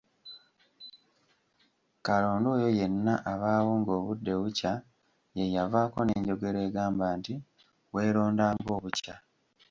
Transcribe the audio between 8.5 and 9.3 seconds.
ng’obukya!